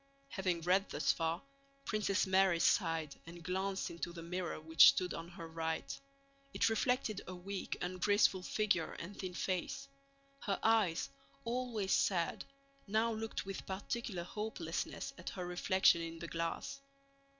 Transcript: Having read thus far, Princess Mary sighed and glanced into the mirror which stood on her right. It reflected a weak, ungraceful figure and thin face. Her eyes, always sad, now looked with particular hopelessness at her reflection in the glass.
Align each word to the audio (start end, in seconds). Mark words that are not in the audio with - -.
Having 0.29 0.61
read 0.61 0.89
thus 0.89 1.11
far, 1.11 1.43
Princess 1.85 2.25
Mary 2.25 2.59
sighed 2.59 3.15
and 3.27 3.43
glanced 3.43 3.91
into 3.91 4.11
the 4.11 4.23
mirror 4.23 4.59
which 4.59 4.87
stood 4.87 5.13
on 5.13 5.27
her 5.27 5.47
right. 5.47 5.95
It 6.55 6.69
reflected 6.69 7.21
a 7.27 7.35
weak, 7.35 7.77
ungraceful 7.81 8.41
figure 8.41 8.93
and 8.93 9.15
thin 9.15 9.35
face. 9.35 9.87
Her 10.39 10.59
eyes, 10.63 11.09
always 11.45 11.91
sad, 11.91 12.43
now 12.87 13.11
looked 13.13 13.45
with 13.45 13.67
particular 13.67 14.23
hopelessness 14.23 15.13
at 15.19 15.29
her 15.29 15.45
reflection 15.45 16.01
in 16.01 16.17
the 16.17 16.27
glass. 16.27 16.81